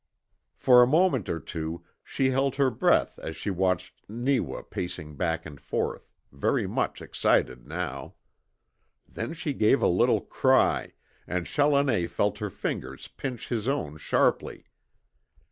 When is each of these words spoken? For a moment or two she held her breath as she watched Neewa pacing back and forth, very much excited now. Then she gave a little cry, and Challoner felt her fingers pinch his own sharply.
For 0.55 0.81
a 0.81 0.87
moment 0.87 1.29
or 1.29 1.39
two 1.39 1.85
she 2.03 2.31
held 2.31 2.55
her 2.55 2.71
breath 2.71 3.19
as 3.19 3.35
she 3.35 3.51
watched 3.51 4.01
Neewa 4.09 4.63
pacing 4.63 5.15
back 5.15 5.45
and 5.45 5.61
forth, 5.61 6.09
very 6.31 6.65
much 6.65 7.03
excited 7.03 7.67
now. 7.67 8.15
Then 9.07 9.33
she 9.33 9.53
gave 9.53 9.79
a 9.83 9.87
little 9.87 10.21
cry, 10.21 10.93
and 11.27 11.45
Challoner 11.45 12.07
felt 12.07 12.39
her 12.39 12.49
fingers 12.49 13.09
pinch 13.09 13.49
his 13.49 13.67
own 13.67 13.97
sharply. 13.97 14.65